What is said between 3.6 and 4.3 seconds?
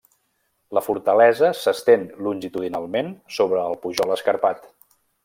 el pujol